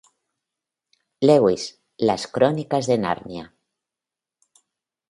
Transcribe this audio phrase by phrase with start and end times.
[1.21, 3.55] Lewis, "Las Crónicas de Narnia".